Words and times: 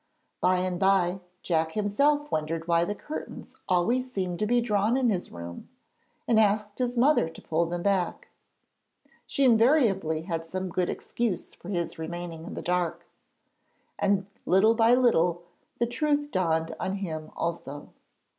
By 0.41 0.57
and 0.57 0.79
bye 0.79 1.19
Jack 1.43 1.73
himself 1.73 2.31
wondered 2.31 2.67
why 2.67 2.85
the 2.85 2.95
curtains 2.95 3.55
always 3.69 4.11
seemed 4.11 4.39
to 4.39 4.47
be 4.47 4.59
drawn 4.59 4.97
in 4.97 5.11
his 5.11 5.31
room 5.31 5.69
and 6.27 6.39
asked 6.39 6.79
his 6.79 6.97
mother 6.97 7.29
to 7.29 7.39
pull 7.39 7.67
them 7.67 7.83
back. 7.83 8.29
She 9.27 9.43
invariably 9.45 10.23
had 10.23 10.43
some 10.43 10.69
good 10.69 10.89
excuse 10.89 11.53
for 11.53 11.69
his 11.69 11.99
remaining 11.99 12.45
in 12.47 12.55
the 12.55 12.63
dark, 12.63 13.05
and 13.99 14.25
little 14.43 14.73
by 14.73 14.95
little 14.95 15.43
the 15.77 15.85
truth 15.85 16.31
dawned 16.31 16.75
on 16.79 16.95
him 16.95 17.29
also. 17.37 17.89